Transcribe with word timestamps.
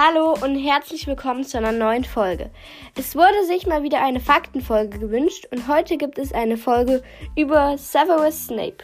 Hallo 0.00 0.36
und 0.44 0.54
herzlich 0.54 1.08
willkommen 1.08 1.42
zu 1.42 1.58
einer 1.58 1.72
neuen 1.72 2.04
Folge. 2.04 2.52
Es 2.94 3.16
wurde 3.16 3.44
sich 3.46 3.66
mal 3.66 3.82
wieder 3.82 4.00
eine 4.00 4.20
Faktenfolge 4.20 5.00
gewünscht 5.00 5.48
und 5.50 5.66
heute 5.66 5.96
gibt 5.96 6.18
es 6.18 6.32
eine 6.32 6.56
Folge 6.56 7.02
über 7.34 7.76
Severus 7.76 8.46
Snape. 8.46 8.76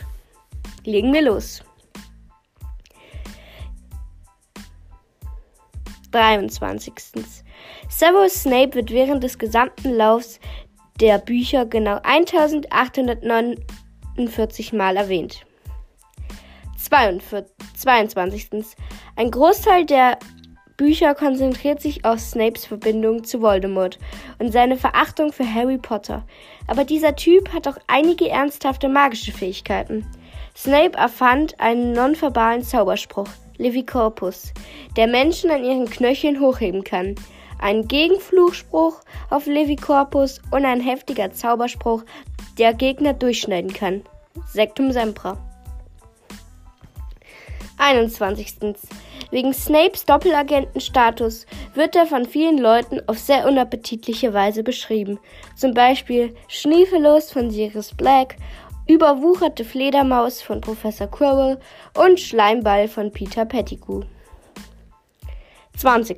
Legen 0.83 1.13
wir 1.13 1.23
los. 1.23 1.63
23. 6.11 6.95
Severus 7.89 8.43
Snape 8.43 8.75
wird 8.75 8.91
während 8.91 9.23
des 9.23 9.39
gesamten 9.39 9.95
Laufs 9.95 10.41
der 10.99 11.19
Bücher 11.19 11.65
genau 11.65 12.01
1849 12.03 14.73
Mal 14.73 14.97
erwähnt. 14.97 15.47
22. 16.77 18.67
Ein 19.15 19.31
Großteil 19.31 19.87
der 19.87 20.19
Bücher 20.77 21.15
konzentriert 21.15 21.81
sich 21.81 22.05
auf 22.05 22.19
Snapes 22.19 22.67
Verbindung 22.67 23.23
zu 23.23 23.41
Voldemort 23.41 23.99
und 24.39 24.53
seine 24.53 24.77
Verachtung 24.77 25.33
für 25.33 25.47
Harry 25.47 25.79
Potter. 25.79 26.25
Aber 26.67 26.85
dieser 26.85 27.15
Typ 27.15 27.53
hat 27.53 27.69
auch 27.69 27.77
einige 27.87 28.29
ernsthafte 28.29 28.89
magische 28.89 29.33
Fähigkeiten. 29.33 30.05
Snape 30.57 30.97
erfand 30.97 31.61
einen 31.61 31.93
nonverbalen 31.93 32.63
Zauberspruch, 32.63 33.29
Levicorpus, 33.57 34.53
der 34.97 35.07
Menschen 35.07 35.51
an 35.51 35.65
ihren 35.65 35.89
Knöcheln 35.89 36.41
hochheben 36.41 36.83
kann. 36.83 37.15
Ein 37.61 37.87
Gegenfluchspruch 37.87 39.01
auf 39.31 39.47
Levicorpus 39.47 40.41
und 40.51 40.65
ein 40.65 40.81
heftiger 40.81 41.33
Zauberspruch, 41.33 42.03
der 42.59 42.75
Gegner 42.75 43.15
durchschneiden 43.15 43.73
kann. 43.73 44.03
Sectum 44.53 44.91
Sempra. 44.91 45.39
21. 47.79 48.77
Wegen 49.35 49.53
Snapes 49.53 50.05
Doppelagentenstatus 50.05 51.45
wird 51.75 51.97
er 51.97 52.07
von 52.07 52.25
vielen 52.25 52.57
Leuten 52.57 53.01
auf 53.09 53.19
sehr 53.19 53.49
unappetitliche 53.49 54.33
Weise 54.33 54.63
beschrieben. 54.63 55.19
Zum 55.57 55.75
Beispiel 55.75 56.33
Schniefelos 56.47 57.33
von 57.33 57.51
Sirius 57.51 57.93
Black, 57.97 58.37
Überwucherte 58.87 59.65
Fledermaus 59.65 60.41
von 60.41 60.61
Professor 60.61 61.09
Quirrell 61.09 61.59
und 61.99 62.21
Schleimball 62.21 62.87
von 62.87 63.11
Peter 63.11 63.45
Pettigrew. 63.45 64.03
20. 65.79 66.17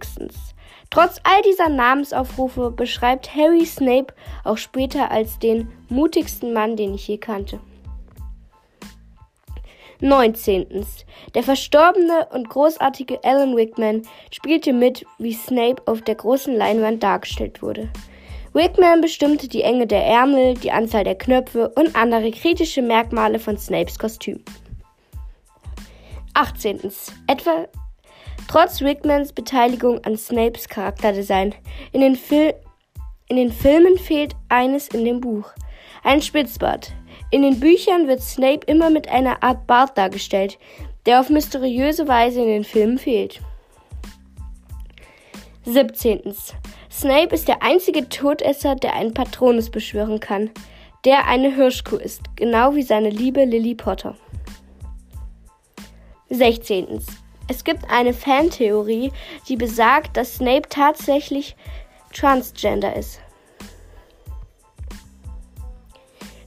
Trotz 0.91 1.19
all 1.25 1.41
dieser 1.41 1.71
Namensaufrufe 1.71 2.71
beschreibt 2.71 3.35
Harry 3.35 3.65
Snape 3.65 4.13
auch 4.45 4.59
später 4.59 5.11
als 5.11 5.39
den 5.39 5.73
mutigsten 5.89 6.53
Mann, 6.53 6.77
den 6.77 6.93
ich 6.93 7.09
je 7.09 7.17
kannte. 7.17 7.61
19. 10.01 10.87
Der 11.35 11.43
verstorbene 11.43 12.29
und 12.33 12.49
großartige 12.49 13.23
Alan 13.25 13.57
Wickman 13.57 14.03
spielte 14.31 14.73
mit, 14.73 15.05
wie 15.19 15.33
Snape 15.33 15.83
auf 15.87 16.03
der 16.03 16.15
großen 16.15 16.55
Leinwand 16.55 17.03
dargestellt 17.03 17.63
wurde. 17.63 17.89
Wickman 18.53 19.01
bestimmte 19.01 19.49
die 19.49 19.63
Enge 19.63 19.87
der 19.87 20.07
Ärmel, 20.07 20.55
die 20.55 20.73
Anzahl 20.73 21.05
der 21.05 21.17
Knöpfe 21.17 21.69
und 21.77 21.95
andere 21.95 22.31
kritische 22.31 22.83
Merkmale 22.83 23.39
von 23.39 23.59
Snapes 23.59 23.99
Kostüm. 23.99 24.43
18. 26.35 26.81
Etwa 27.27 27.67
trotz 28.49 28.81
Wickmans 28.81 29.33
Beteiligung 29.33 30.03
an 30.05 30.17
Snapes 30.17 30.69
Charakterdesign. 30.69 31.55
In 31.93 32.01
den, 32.01 32.17
Fil 32.17 32.55
in 33.29 33.37
den 33.37 33.53
Filmen 33.53 33.99
fehlt 33.99 34.35
eines 34.49 34.89
in 34.89 35.05
dem 35.05 35.21
Buch. 35.21 35.51
Ein 36.03 36.23
Spitzbart. 36.23 36.93
In 37.31 37.43
den 37.43 37.59
Büchern 37.59 38.07
wird 38.07 38.23
Snape 38.23 38.61
immer 38.67 38.91
mit 38.91 39.09
einer 39.09 39.43
Art 39.43 39.67
Bart 39.67 39.99
dargestellt, 39.99 40.59
der 41.07 41.21
auf 41.21 41.29
mysteriöse 41.29 42.07
Weise 42.07 42.41
in 42.41 42.49
den 42.49 42.65
Filmen 42.65 42.99
fehlt. 42.99 43.41
17. 45.65 46.35
Snape 46.91 47.35
ist 47.35 47.49
der 47.49 47.63
einzige 47.63 48.09
Todesser, 48.09 48.77
der 48.77 48.95
einen 48.95 49.13
Patronus 49.13 49.71
beschwören 49.71 50.21
kann, 50.21 50.51
der 51.05 51.27
eine 51.27 51.55
Hirschkuh 51.55 51.97
ist, 51.97 52.23
genau 52.37 52.75
wie 52.75 52.83
seine 52.83 53.11
liebe 53.11 53.45
Lily 53.45 53.75
Potter. 53.75 54.17
16. 56.31 57.01
Es 57.49 57.65
gibt 57.65 57.91
eine 57.91 58.13
Fantheorie, 58.13 59.13
die 59.49 59.57
besagt, 59.57 60.17
dass 60.17 60.37
Snape 60.37 60.69
tatsächlich 60.69 61.57
transgender 62.13 62.97
ist. 62.97 63.21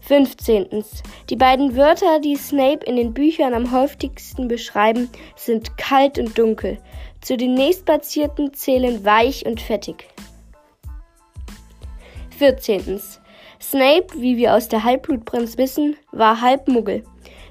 15. 0.10 0.84
Die 1.30 1.36
beiden 1.36 1.76
Wörter, 1.76 2.20
die 2.20 2.36
Snape 2.36 2.84
in 2.84 2.96
den 2.96 3.14
Büchern 3.14 3.54
am 3.54 3.72
häufigsten 3.72 4.48
beschreiben, 4.48 5.08
sind 5.36 5.78
kalt 5.78 6.18
und 6.18 6.36
dunkel. 6.36 6.80
Zu 7.22 7.38
den 7.38 7.54
nächstplatzierten 7.54 8.52
zählen 8.56 9.06
weich 9.06 9.46
und 9.46 9.62
fettig. 9.62 10.08
14. 12.40 13.00
Snape, 13.62 14.08
wie 14.16 14.36
wir 14.36 14.56
aus 14.56 14.68
der 14.68 14.84
Halbblutprinz 14.84 15.60
wissen, 15.60 15.96
war 16.12 16.42
Halbmuggel. 16.42 17.04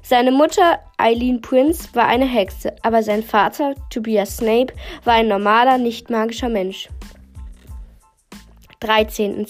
Seine 0.02 0.32
Mutter 0.32 0.80
Eileen 0.96 1.40
Prince 1.40 1.88
war 1.92 2.08
eine 2.08 2.26
Hexe, 2.26 2.74
aber 2.82 3.04
sein 3.04 3.22
Vater 3.22 3.76
Tobias 3.88 4.38
Snape 4.38 4.74
war 5.04 5.14
ein 5.14 5.28
normaler, 5.28 5.78
nicht 5.78 6.10
magischer 6.10 6.48
Mensch. 6.48 6.88
13. 8.80 9.46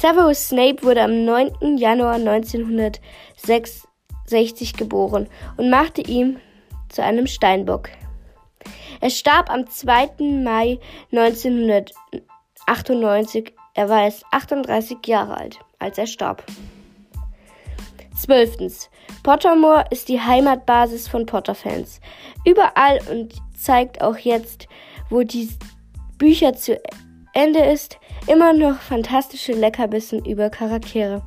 Severus 0.00 0.50
Snape 0.50 0.84
wurde 0.84 1.02
am 1.02 1.24
9. 1.24 1.76
Januar 1.76 2.14
1966 2.14 4.74
geboren 4.74 5.28
und 5.56 5.70
machte 5.70 6.02
ihn 6.02 6.38
zu 6.88 7.02
einem 7.02 7.26
Steinbock. 7.26 7.88
Er 9.00 9.10
starb 9.10 9.50
am 9.50 9.68
2. 9.68 10.10
Mai 10.44 10.78
1998. 11.10 13.52
Er 13.74 13.88
war 13.88 14.04
erst 14.04 14.24
38 14.30 14.98
Jahre 15.04 15.36
alt, 15.36 15.58
als 15.80 15.98
er 15.98 16.06
starb. 16.06 16.44
12. 18.16 18.88
Pottermore 19.24 19.86
ist 19.90 20.08
die 20.08 20.20
Heimatbasis 20.20 21.08
von 21.08 21.26
Potter-Fans. 21.26 22.00
Überall 22.44 23.00
und 23.10 23.34
zeigt 23.58 24.00
auch 24.00 24.18
jetzt, 24.18 24.68
wo 25.10 25.24
die 25.24 25.48
Bücher 26.18 26.54
zu 26.54 26.80
Ende 27.32 27.64
ist, 27.64 27.98
immer 28.28 28.52
noch 28.52 28.80
fantastische 28.80 29.52
Leckerbissen 29.52 30.24
über 30.24 30.50
Charaktere. 30.50 31.22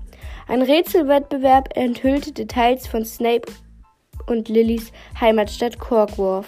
Ein 0.47 0.61
Rätselwettbewerb 0.61 1.69
enthüllte 1.75 2.31
Details 2.31 2.87
von 2.87 3.05
Snape 3.05 3.51
und 4.27 4.49
Lillys 4.49 4.91
Heimatstadt 5.19 5.79
Corkworth. 5.79 6.45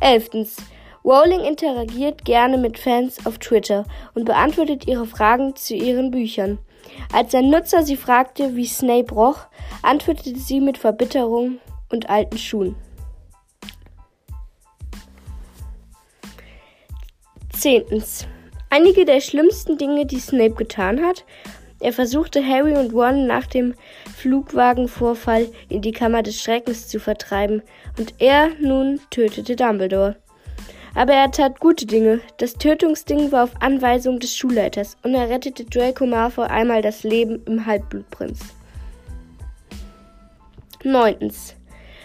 11. 0.00 0.56
Rowling 1.04 1.40
interagiert 1.40 2.24
gerne 2.24 2.58
mit 2.58 2.78
Fans 2.78 3.24
auf 3.26 3.38
Twitter 3.38 3.84
und 4.14 4.24
beantwortet 4.24 4.86
ihre 4.88 5.06
Fragen 5.06 5.54
zu 5.54 5.74
ihren 5.74 6.10
Büchern. 6.10 6.58
Als 7.12 7.34
ein 7.34 7.48
Nutzer 7.48 7.84
sie 7.84 7.96
fragte, 7.96 8.56
wie 8.56 8.66
Snape 8.66 9.14
roch, 9.14 9.46
antwortete 9.82 10.38
sie 10.38 10.60
mit 10.60 10.78
Verbitterung 10.78 11.58
und 11.90 12.10
alten 12.10 12.38
Schuhen. 12.38 12.74
Zehntens. 17.52 18.26
Einige 18.72 19.04
der 19.04 19.20
schlimmsten 19.20 19.78
Dinge, 19.78 20.06
die 20.06 20.20
Snape 20.20 20.54
getan 20.54 21.04
hat. 21.04 21.24
Er 21.80 21.92
versuchte 21.92 22.46
Harry 22.46 22.76
und 22.76 22.92
Ron 22.92 23.26
nach 23.26 23.46
dem 23.46 23.74
Flugwagenvorfall 24.16 25.48
in 25.68 25.82
die 25.82 25.90
Kammer 25.90 26.22
des 26.22 26.40
Schreckens 26.40 26.86
zu 26.86 27.00
vertreiben 27.00 27.62
und 27.98 28.14
er 28.18 28.50
nun 28.60 29.00
tötete 29.10 29.56
Dumbledore. 29.56 30.16
Aber 30.94 31.14
er 31.14 31.32
tat 31.32 31.58
gute 31.58 31.84
Dinge. 31.86 32.20
Das 32.38 32.54
Tötungsding 32.54 33.32
war 33.32 33.44
auf 33.44 33.60
Anweisung 33.60 34.20
des 34.20 34.36
Schulleiters 34.36 34.96
und 35.02 35.14
er 35.14 35.28
rettete 35.28 35.64
Draco 35.64 36.06
Malfoy 36.06 36.46
einmal 36.46 36.80
das 36.80 37.02
Leben 37.02 37.42
im 37.46 37.66
Halbblutprinz. 37.66 38.40
Neuntens. 40.84 41.56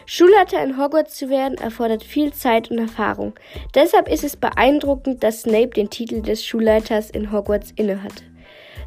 Schulleiter 0.06 0.64
in 0.64 0.78
Hogwarts 0.78 1.16
zu 1.16 1.30
werden 1.30 1.58
erfordert 1.58 2.04
viel 2.04 2.32
Zeit 2.32 2.70
und 2.70 2.78
Erfahrung. 2.78 3.34
Deshalb 3.74 4.08
ist 4.08 4.24
es 4.24 4.38
beeindruckend, 4.38 5.24
dass 5.24 5.42
Snape 5.42 5.70
den 5.70 5.90
Titel 5.90 6.22
des 6.22 6.46
Schulleiters 6.46 7.10
in 7.10 7.32
Hogwarts 7.32 7.72
innehatte. 7.76 8.24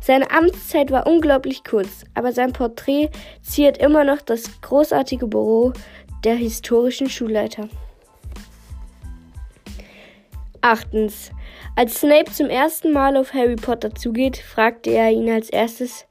Seine 0.01 0.31
Amtszeit 0.31 0.91
war 0.91 1.07
unglaublich 1.07 1.65
kurz, 1.65 2.05
aber 2.15 2.33
sein 2.33 2.53
Porträt 2.53 3.11
ziert 3.43 3.79
immer 3.79 4.05
noch 4.05 4.23
das 4.23 4.61
großartige 4.61 5.27
Büro 5.27 5.73
der 6.25 6.35
historischen 6.35 7.11
Schulleiter. 7.11 7.69
Achtens. 10.61 11.31
Als 11.77 12.01
Snape 12.01 12.33
zum 12.33 12.49
ersten 12.49 12.93
Mal 12.93 13.17
auf 13.17 13.33
Harry 13.33 13.57
Potter 13.57 13.95
zugeht, 13.95 14.37
fragte 14.37 14.91
er 14.91 15.11
ihn 15.11 15.31
als 15.31 15.51
erstes, 15.51 16.08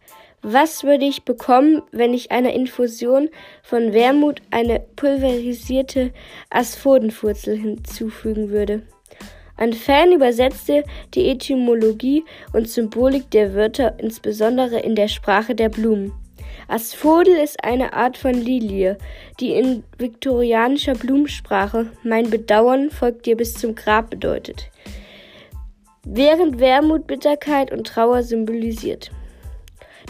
was 0.50 0.86
würde 0.86 1.04
ich 1.04 1.26
bekommen, 1.26 1.82
wenn 1.92 2.14
ich 2.14 2.32
einer 2.32 2.54
Infusion 2.54 3.28
von 3.64 3.92
Wermut 3.92 4.42
eine 4.50 4.80
pulverisierte 4.96 6.14
Asphodenfurzel 6.50 7.58
hinzufügen 7.58 8.50
würde? 8.50 8.84
Ein 9.58 9.74
Fan 9.74 10.14
übersetzte 10.14 10.86
die 11.14 11.28
Etymologie 11.28 12.24
und 12.54 12.70
Symbolik 12.70 13.30
der 13.32 13.56
Wörter 13.56 14.00
insbesondere 14.00 14.80
in 14.80 14.96
der 14.96 15.10
Sprache 15.10 15.54
der 15.54 15.68
Blumen. 15.68 16.14
Asphodel 16.70 17.36
ist 17.36 17.62
eine 17.66 17.92
Art 17.92 18.18
von 18.18 18.34
Lilie, 18.34 18.98
die 19.42 19.52
in 19.52 19.84
viktorianischer 19.98 20.94
Blumensprache 20.94 21.92
mein 22.04 22.30
Bedauern 22.30 22.90
folgt 22.90 23.26
dir 23.26 23.36
bis 23.36 23.54
zum 23.54 23.76
Grab 23.76 24.12
bedeutet, 24.12 24.72
während 26.06 26.62
Wermut, 26.62 27.06
Bitterkeit 27.06 27.74
und 27.74 27.86
Trauer 27.86 28.24
symbolisiert. 28.24 29.12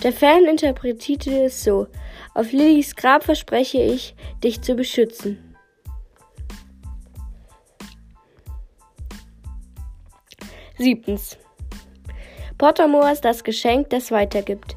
Der 0.03 0.13
Fan 0.13 0.45
interpretierte 0.45 1.45
es 1.45 1.63
so: 1.63 1.88
Auf 2.33 2.51
Lillys 2.51 2.95
Grab 2.95 3.23
verspreche 3.23 3.81
ich, 3.81 4.15
dich 4.44 4.61
zu 4.61 4.75
beschützen. 4.75 5.55
Siebtens. 10.77 11.38
Ist 13.11 13.25
das 13.25 13.44
Geschenk, 13.44 13.89
das 13.89 14.11
weitergibt. 14.11 14.75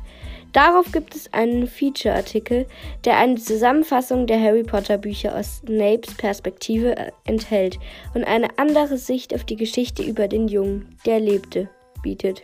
Darauf 0.53 0.91
gibt 0.91 1.15
es 1.15 1.33
einen 1.33 1.67
Feature-Artikel, 1.69 2.67
der 3.05 3.19
eine 3.19 3.37
Zusammenfassung 3.37 4.27
der 4.27 4.41
Harry 4.41 4.65
Potter 4.65 4.99
Bücher 4.99 5.37
aus 5.37 5.59
Snapes 5.59 6.15
Perspektive 6.15 6.97
äh, 6.97 7.13
enthält 7.25 7.79
und 8.15 8.25
eine 8.25 8.59
andere 8.59 8.99
Sicht 8.99 9.33
auf 9.35 9.45
die 9.45 9.57
Geschichte 9.57 10.03
über 10.03 10.27
den 10.27 10.49
Jungen, 10.49 10.97
der 11.07 11.21
lebte, 11.21 11.69
bietet. 12.03 12.43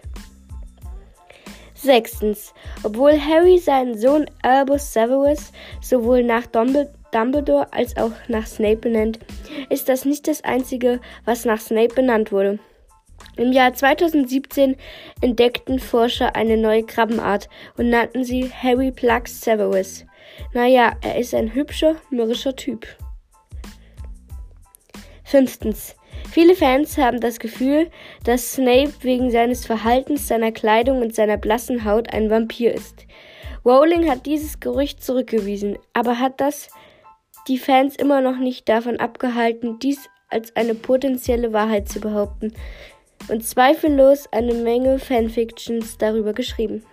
Sechstens. 1.77 2.55
Obwohl 2.83 3.21
Harry 3.21 3.59
seinen 3.59 3.97
Sohn 3.97 4.27
Albus 4.43 4.93
Severus 4.93 5.53
sowohl 5.81 6.23
nach 6.23 6.47
Dumbledore 6.47 7.73
als 7.73 7.97
auch 7.97 8.13
nach 8.29 8.47
Snape 8.47 8.77
benennt, 8.77 9.19
ist 9.71 9.89
das 9.89 10.05
nicht 10.05 10.27
das 10.27 10.43
einzige, 10.43 11.01
was 11.25 11.45
nach 11.45 11.61
Snape 11.61 11.95
benannt 11.95 12.33
wurde. 12.33 12.59
Im 13.37 13.53
Jahr 13.53 13.75
2017 13.75 14.77
entdeckten 15.21 15.79
Forscher 15.79 16.35
eine 16.37 16.57
neue 16.57 16.85
Krabbenart 16.85 17.49
und 17.77 17.91
nannten 17.91 18.25
sie 18.25 18.51
Harry 18.51 18.91
Plux 18.91 19.43
Severus. 19.43 20.05
Naja, 20.53 20.97
er 21.03 21.19
ist 21.19 21.35
ein 21.35 21.55
hübscher, 21.55 21.97
mürrischer 22.11 22.57
Typ. 22.57 22.87
Fünftens. 25.25 25.97
Viele 26.37 26.55
Fans 26.55 26.99
haben 26.99 27.19
das 27.19 27.39
Gefühl, 27.39 27.91
dass 28.25 28.53
Snape 28.53 28.93
wegen 29.01 29.31
seines 29.31 29.65
Verhaltens, 29.65 30.29
seiner 30.29 30.53
Kleidung 30.53 31.01
und 31.01 31.15
seiner 31.15 31.39
blassen 31.39 31.87
Haut 31.87 32.13
ein 32.13 32.29
Vampir 32.29 32.75
ist. 32.75 33.07
Rowling 33.65 34.07
hat 34.07 34.27
dieses 34.27 34.61
Gerücht 34.61 35.03
zurückgewiesen, 35.03 35.79
aber 35.95 36.19
hat 36.19 36.39
das 36.43 36.69
die 37.49 37.57
Fans 37.57 37.97
immer 37.97 38.21
noch 38.21 38.37
nicht 38.37 38.69
davon 38.69 39.01
abgehalten, 39.01 39.79
dies 39.79 40.11
als 40.29 40.55
eine 40.57 40.75
potenzielle 40.75 41.55
Wahrheit 41.55 41.89
zu 41.89 42.01
behaupten 42.01 42.53
und 43.31 43.43
zweifellos 43.43 44.31
eine 44.31 44.53
Menge 44.53 44.99
Fanfictions 44.99 45.97
darüber 45.97 46.35
geschrieben. 46.35 46.85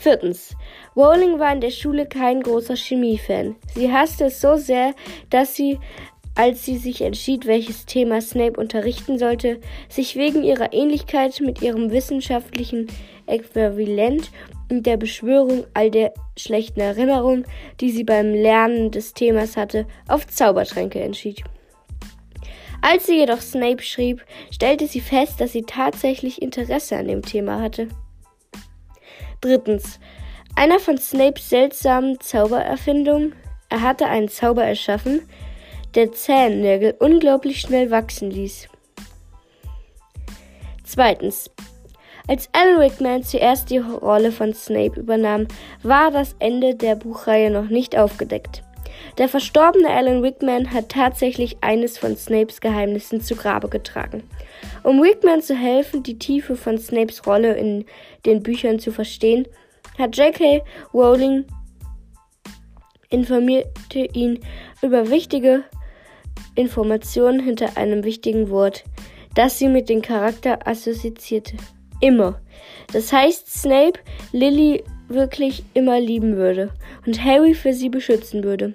Viertens. 0.00 0.56
Rowling 0.96 1.38
war 1.38 1.52
in 1.52 1.60
der 1.60 1.70
Schule 1.70 2.06
kein 2.06 2.40
großer 2.40 2.74
Chemiefan. 2.74 3.54
Sie 3.74 3.92
hasste 3.92 4.24
es 4.24 4.40
so 4.40 4.56
sehr, 4.56 4.94
dass 5.30 5.54
sie, 5.54 5.78
als 6.38 6.64
sie 6.64 6.78
sich 6.78 7.02
entschied, 7.02 7.46
welches 7.46 7.84
Thema 7.84 8.20
Snape 8.20 8.60
unterrichten 8.60 9.18
sollte, 9.18 9.58
sich 9.88 10.14
wegen 10.14 10.44
ihrer 10.44 10.72
Ähnlichkeit 10.72 11.40
mit 11.40 11.62
ihrem 11.62 11.90
wissenschaftlichen 11.90 12.86
Äquivalent 13.26 14.30
und 14.70 14.86
der 14.86 14.98
Beschwörung 14.98 15.64
all 15.74 15.90
der 15.90 16.14
schlechten 16.36 16.78
Erinnerungen, 16.78 17.44
die 17.80 17.90
sie 17.90 18.04
beim 18.04 18.32
Lernen 18.32 18.92
des 18.92 19.14
Themas 19.14 19.56
hatte, 19.56 19.84
auf 20.06 20.28
Zaubertränke 20.28 21.00
entschied. 21.00 21.42
Als 22.82 23.06
sie 23.06 23.16
jedoch 23.16 23.40
Snape 23.40 23.82
schrieb, 23.82 24.24
stellte 24.52 24.86
sie 24.86 25.00
fest, 25.00 25.40
dass 25.40 25.50
sie 25.50 25.62
tatsächlich 25.62 26.40
Interesse 26.40 26.96
an 26.96 27.08
dem 27.08 27.22
Thema 27.22 27.60
hatte. 27.60 27.88
Drittens. 29.40 29.98
Einer 30.54 30.78
von 30.78 30.98
Snapes 30.98 31.48
seltsamen 31.50 32.20
Zaubererfindungen. 32.20 33.34
Er 33.70 33.82
hatte 33.82 34.06
einen 34.06 34.28
Zauber 34.28 34.62
erschaffen, 34.64 35.22
der 35.98 36.12
Zehennägel 36.12 36.94
unglaublich 37.00 37.60
schnell 37.60 37.90
wachsen 37.90 38.30
ließ. 38.30 38.68
Zweitens. 40.84 41.50
Als 42.28 42.48
Alan 42.52 42.78
Rickman 42.78 43.24
zuerst 43.24 43.68
die 43.68 43.78
Rolle 43.78 44.30
von 44.30 44.54
Snape 44.54 45.00
übernahm, 45.00 45.48
war 45.82 46.12
das 46.12 46.36
Ende 46.38 46.76
der 46.76 46.94
Buchreihe 46.94 47.50
noch 47.50 47.68
nicht 47.68 47.98
aufgedeckt. 47.98 48.62
Der 49.16 49.28
verstorbene 49.28 49.90
Alan 49.90 50.20
Rickman 50.20 50.72
hat 50.72 50.90
tatsächlich 50.90 51.56
eines 51.62 51.98
von 51.98 52.16
Snapes 52.16 52.60
Geheimnissen 52.60 53.20
zu 53.20 53.34
Grabe 53.34 53.68
getragen. 53.68 54.22
Um 54.84 55.00
Rickman 55.00 55.42
zu 55.42 55.56
helfen, 55.56 56.04
die 56.04 56.20
Tiefe 56.20 56.54
von 56.54 56.78
Snapes 56.78 57.26
Rolle 57.26 57.54
in 57.54 57.86
den 58.24 58.44
Büchern 58.44 58.78
zu 58.78 58.92
verstehen, 58.92 59.48
hat 59.98 60.16
J.K. 60.16 60.62
Rowling 60.94 61.44
informierte 63.10 64.06
ihn 64.12 64.38
über 64.80 65.10
wichtige 65.10 65.64
Informationen 66.54 67.40
hinter 67.40 67.76
einem 67.76 68.04
wichtigen 68.04 68.50
Wort, 68.50 68.84
das 69.34 69.58
sie 69.58 69.68
mit 69.68 69.88
dem 69.88 70.02
Charakter 70.02 70.66
assoziierte. 70.66 71.56
Immer. 72.00 72.40
Das 72.92 73.12
heißt, 73.12 73.52
Snape 73.52 74.00
Lily 74.32 74.84
wirklich 75.08 75.64
immer 75.74 76.00
lieben 76.00 76.36
würde 76.36 76.70
und 77.06 77.24
Harry 77.24 77.54
für 77.54 77.72
sie 77.72 77.88
beschützen 77.88 78.44
würde. 78.44 78.74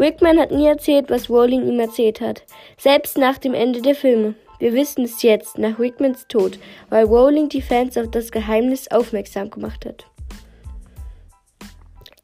Rickman 0.00 0.38
hat 0.38 0.50
nie 0.50 0.66
erzählt, 0.66 1.08
was 1.08 1.30
Rowling 1.30 1.66
ihm 1.68 1.78
erzählt 1.78 2.20
hat, 2.20 2.42
selbst 2.76 3.16
nach 3.16 3.38
dem 3.38 3.54
Ende 3.54 3.80
der 3.80 3.94
Filme. 3.94 4.34
Wir 4.58 4.72
wissen 4.72 5.04
es 5.04 5.22
jetzt, 5.22 5.58
nach 5.58 5.78
Rickmans 5.78 6.26
Tod, 6.28 6.58
weil 6.88 7.04
Rowling 7.04 7.48
die 7.48 7.62
Fans 7.62 7.96
auf 7.96 8.10
das 8.10 8.32
Geheimnis 8.32 8.90
aufmerksam 8.90 9.50
gemacht 9.50 9.84
hat. 9.86 10.06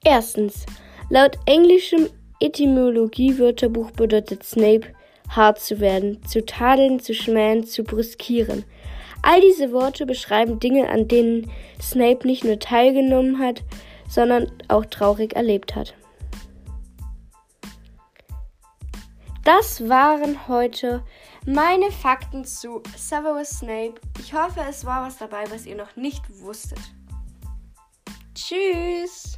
Erstens. 0.05 0.65
Laut 1.11 1.39
englischem 1.47 2.09
Etymologie-Wörterbuch 2.41 3.91
bedeutet 3.93 4.45
Snape 4.45 4.89
hart 5.29 5.61
zu 5.61 5.81
werden, 5.81 6.23
zu 6.25 6.45
tadeln, 6.45 7.01
zu 7.01 7.15
schmähen, 7.15 7.65
zu 7.65 7.85
brüskieren. 7.85 8.65
All 9.23 9.41
diese 9.41 9.73
Worte 9.73 10.07
beschreiben 10.07 10.59
Dinge, 10.59 10.89
an 10.89 11.07
denen 11.07 11.51
Snape 11.81 12.27
nicht 12.27 12.45
nur 12.45 12.59
teilgenommen 12.59 13.39
hat, 13.39 13.63
sondern 14.09 14.51
auch 14.69 14.87
traurig 14.87 15.37
erlebt 15.37 15.77
hat. 15.77 15.95
Das 19.45 19.89
waren 19.89 20.49
heute 20.49 21.03
meine 21.47 21.91
Fakten 21.91 22.45
zu 22.45 22.83
Severus 22.97 23.51
Snape. 23.51 23.95
Ich 24.19 24.35
hoffe, 24.35 24.61
es 24.69 24.85
war 24.85 25.07
was 25.07 25.17
dabei, 25.19 25.45
was 25.51 25.67
ihr 25.67 25.77
noch 25.77 25.97
nicht 25.97 26.23
wusstet. 26.41 26.81
Tschüss! 28.35 29.35